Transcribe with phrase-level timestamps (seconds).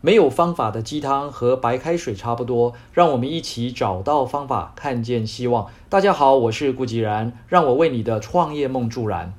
[0.00, 5.66] 没有方法的鸡汤和白开水差不多，让我们一起找到方法，看见希望。
[5.88, 9.34] 大家好，我是顾吉然，让我为你的创业梦助燃。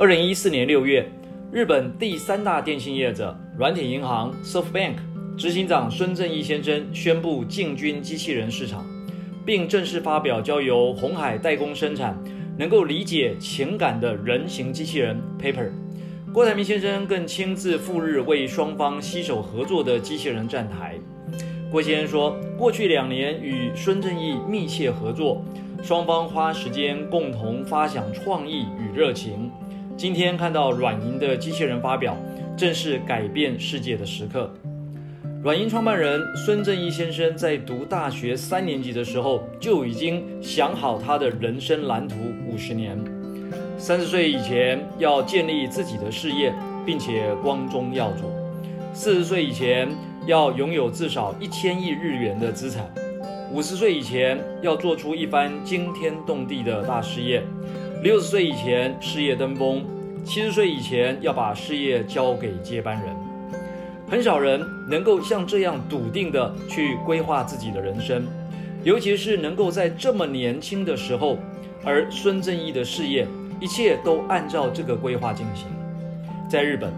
[0.00, 1.08] 二零一四年六月，
[1.52, 4.96] 日本第三大电信业者软体银行 SoftBank
[5.36, 8.84] 执行长孙正义先生宣布进军机器人市场，
[9.44, 12.18] 并正式发表交由红海代工生产、
[12.58, 15.70] 能够理解情感的人形机器人 Paper。
[16.36, 20.94] 郭台铭先生更亲自赴日为双方携手合作的机器人站台。
[21.70, 25.42] 郭先生说，过去两年与孙正义密切合作，
[25.82, 29.50] 双方花时间共同发想创意与热情。
[29.96, 32.14] 今天看到软银的机器人发表，
[32.54, 34.52] 正是改变世界的时刻。
[35.42, 42.14] 软银创办人孙正义先生在读大学三年级的时候，就已经想好他的人生蓝图
[42.46, 43.02] 五十年。
[43.78, 46.52] 三十岁以前要建立自己的事业，
[46.84, 48.24] 并且光宗耀祖；
[48.94, 49.88] 四十岁以前
[50.24, 52.84] 要拥有至少一千亿日元的资产；
[53.52, 57.42] 五十岁以前要做出一番惊天动地的大事业；
[58.02, 59.82] 六十岁以前事业登峰；
[60.24, 63.14] 七十岁以前要把事业交给接班人。
[64.08, 68.26] 很少人能够像这样笃定的去规划自己的人生，
[68.82, 71.36] 尤其是能够在这么年轻的时候，
[71.84, 73.28] 而孙正义的事业。
[73.60, 75.68] 一切都按照这个规划进行。
[76.48, 76.92] 在日本，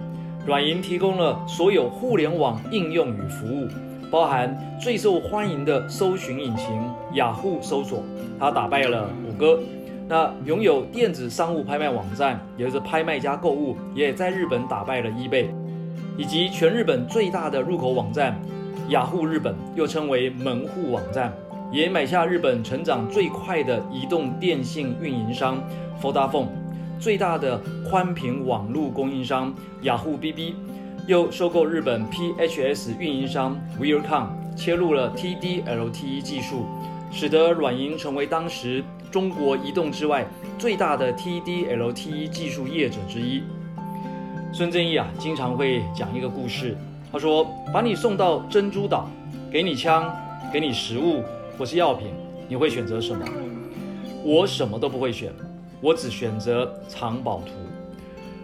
[0.46, 3.68] 软银提供了所有互联网应用与服务，
[4.10, 6.68] 包含最受欢迎的搜寻引擎
[7.14, 8.02] 雅虎搜索，
[8.38, 9.58] 它打败了谷歌。
[10.08, 15.48] 那拥有电子商务拍卖网站，也就是拍卖家购物，也在日本打败了 eBay，
[16.16, 18.40] 以及全日本最大的入口网站
[18.88, 21.30] 雅虎日本，又称为门户网站，
[21.70, 25.62] 也买下日本成长最快的移动电信运营商。
[25.98, 26.50] f o d a f o n e
[26.98, 30.54] 最大的宽频网络供应商雅虎 BB，
[31.06, 36.64] 又收购日本 PHS 运营商 Willcom，切入了 TD-LTE 技术，
[37.12, 40.26] 使得软银成为当时中国移动之外
[40.58, 43.42] 最大的 TD-LTE 技术业者之一。
[44.52, 46.76] 孙正义啊，经常会讲一个故事，
[47.12, 49.08] 他说：“把你送到珍珠岛，
[49.52, 50.10] 给你枪，
[50.52, 51.22] 给你食物
[51.58, 52.08] 或是药品，
[52.48, 53.26] 你会选择什么？”
[54.24, 55.32] 我什么都不会选。
[55.80, 57.52] 我只选择藏宝图，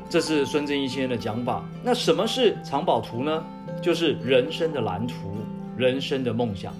[0.08, 1.64] 这是孙正义先生的讲法。
[1.82, 3.44] 那什么是藏宝图呢？
[3.82, 5.14] 就是人生的蓝图，
[5.76, 6.72] 人生的梦想。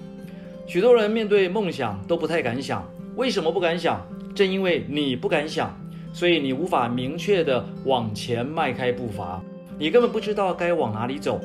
[0.65, 2.83] 许多人面对梦想都不太敢想，
[3.17, 4.01] 为什么不敢想？
[4.33, 5.77] 正因为你不敢想，
[6.13, 9.41] 所以你无法明确的往前迈开步伐，
[9.77, 11.39] 你根本不知道该往哪里走。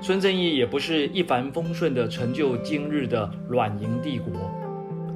[0.00, 4.32] 孙正义也不是一帆风顺的成就今日的软银帝国。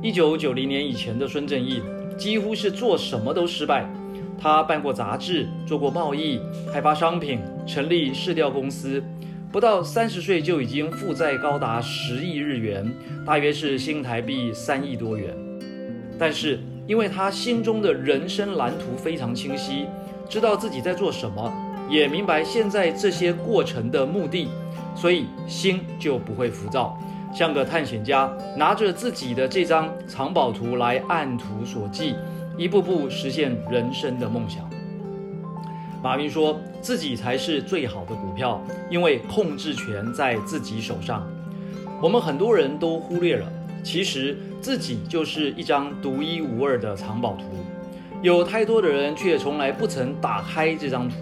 [0.03, 1.83] 一九九零年以前的孙正义。
[2.19, 3.91] 几乎是做什么都失败。
[4.39, 6.39] 他办过杂志，做过贸易，
[6.73, 9.03] 开发商品，成立市调公司，
[9.51, 12.93] 不到三十岁就已经负债高达十亿日元，
[13.27, 15.35] 大约是新台币三亿多元。
[16.19, 19.87] 但是，因为他心中的人生蓝图非常清晰，
[20.29, 21.53] 知道自己在做什么，
[21.89, 24.49] 也明白现在这些过程的目的，
[24.95, 26.99] 所以心就不会浮躁。
[27.35, 32.15] 像个探险家，拿着自己的这张藏宝图来按图索骥，
[32.59, 34.69] 一步步实现人生的梦想。
[36.03, 38.61] 马云说自己才是最好的股票，
[38.91, 41.27] 因为控制权在自己手上。
[42.03, 43.47] 我们很多人都忽略了，
[43.83, 47.45] 其实自己就是一张独一无二的藏宝图。
[48.21, 51.17] 有太多的人却从来不曾打开这张图，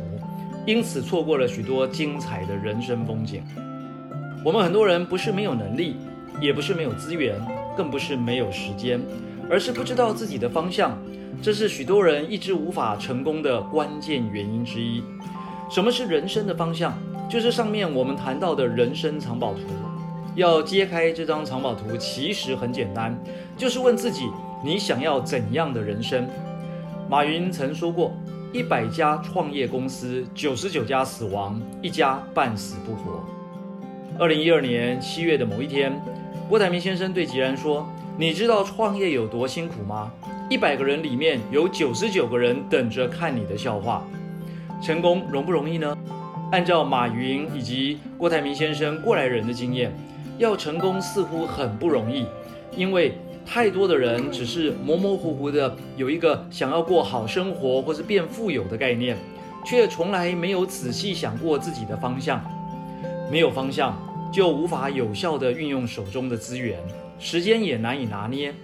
[0.71, 3.43] 因此错过了许多精彩的人生风景。
[4.45, 5.97] 我们很多人不是没有能力，
[6.41, 7.35] 也不是没有资源，
[7.77, 9.01] 更不是没有时间，
[9.51, 10.97] 而是不知道自己的方向。
[11.43, 15.03] 这是许多人一直无法成功的关键原因之一。
[15.69, 16.97] 什么是人生的方向？
[17.29, 19.63] 就是上面我们谈到的人生藏宝图。
[20.37, 23.21] 要揭开这张藏宝图，其实很简单，
[23.57, 24.23] 就是问自己：
[24.65, 26.29] 你想要怎样的人生？
[27.09, 28.15] 马云曾说过：
[28.53, 33.25] 一百家创业公司，九十九家死亡，一家半死不活。
[34.19, 35.93] 二零一二年七月的某一天，
[36.49, 37.89] 郭台铭先生对吉然说
[38.19, 40.11] ：“你知道创业有多辛苦吗？
[40.49, 44.05] 一百个人里面有九十九个人等着看你的笑话。
[44.83, 45.97] 成功容不容易呢？
[46.51, 49.93] 按照马云以及郭台铭先生过来人的经验，
[50.39, 52.27] 要成功似乎很不容易，
[52.77, 53.15] 因为
[53.53, 59.17] 太多的人只是模模糊糊的有一个想要过好生活或是变富有的概念，
[59.67, 62.41] 却从来没有仔细想过自己的方向，
[63.29, 64.01] 没有方向。”
[64.33, 66.79] 就无法有效地运用手中的资源，
[67.19, 68.55] 时间也难以拿捏。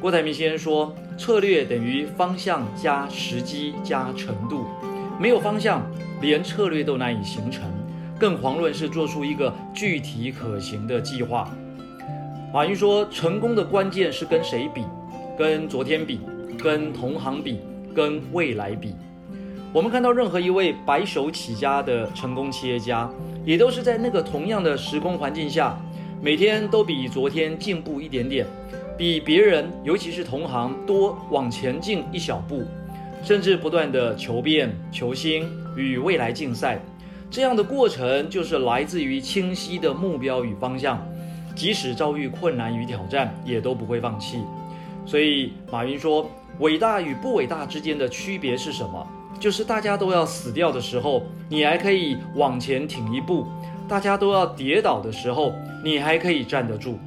[0.00, 4.64] 郭台铭先生说：“策略等于方向加时机加程度，
[5.20, 5.88] 没有方向，
[6.20, 7.70] 连策略都难以形成，
[8.18, 11.48] 更遑论是做出一个具体可行的计划。
[12.54, 14.84] 马云说，成功的关键是跟谁比？
[15.36, 16.20] 跟昨天比，
[16.56, 17.58] 跟同行比，
[17.92, 18.94] 跟未来比。
[19.72, 23.10] 我们看到任何一位白手起家的成功企业家，
[23.44, 25.76] 也都是在那个同样的时空环境下，
[26.22, 28.46] 每天都比昨天进步一点点，
[28.96, 32.62] 比别人，尤其是同行多往前进一小步，
[33.24, 35.44] 甚至不断的求变、求新，
[35.76, 36.80] 与未来竞赛。
[37.32, 41.04] 这样的过程就是来自于清晰的目标与方向，
[41.54, 44.38] 即使遭遇困难与挑战，也都不会放弃。
[45.06, 46.28] 所以马云说，
[46.58, 49.06] 伟大与不伟大之间的区别是什么？
[49.40, 53.44] 就是大家都要死掉的时候，你还可以往前挺一步；
[53.88, 55.52] 大家都要跌倒的时候，
[55.84, 56.98] 你还可以站得住。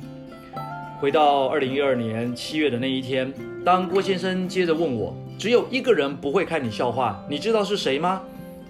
[0.99, 3.33] 回到二零一二年七月的那一天，
[3.63, 8.21] 当郭先生接着问我：“只有一个人不会看你笑话，你知道是谁吗？”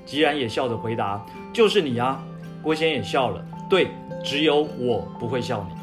[0.05, 2.23] 吉然也笑着回答：“就是你啊。”
[2.61, 3.87] 郭先生也笑了：“对，
[4.27, 5.75] 只有我不会笑你。”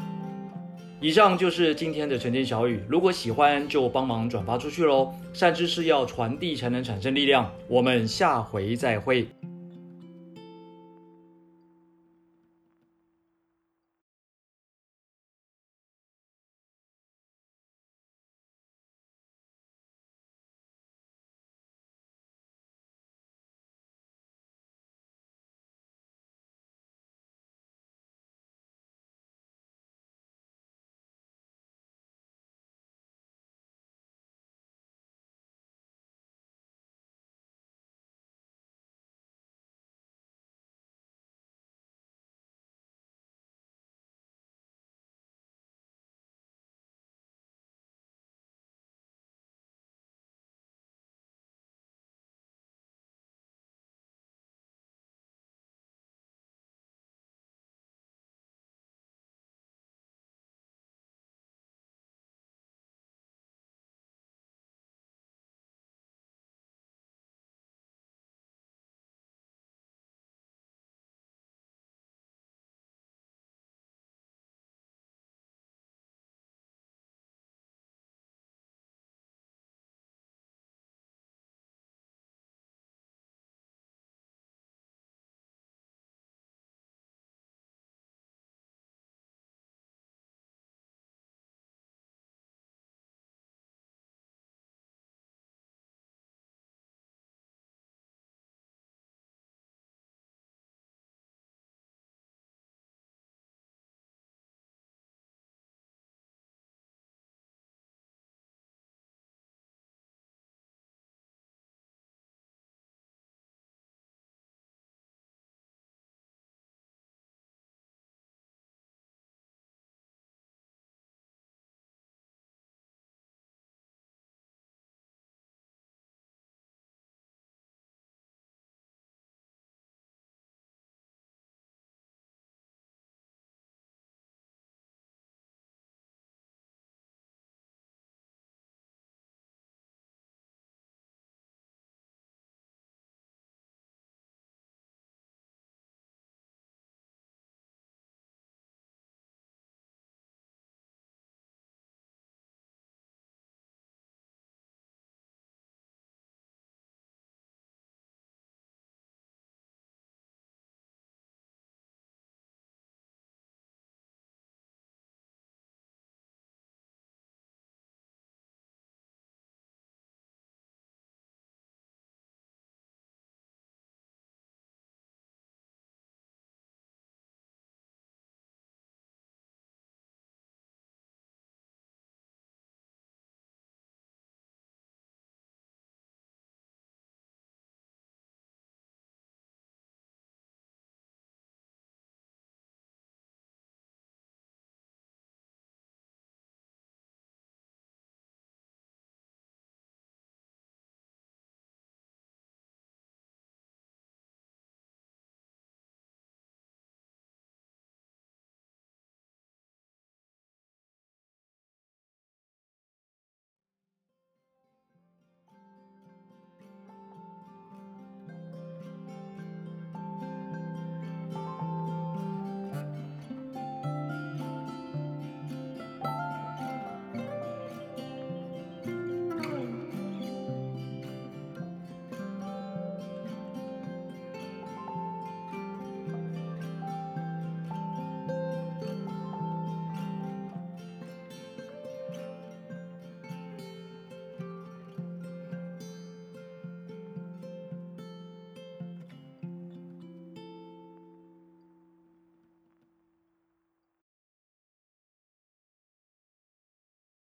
[1.01, 5.11] 以上就是今天的晨间小语，如果喜欢就帮忙转发出去喽。
[5.33, 7.51] 善知识要传递才能产生力量。
[7.67, 9.27] 我们下回再会。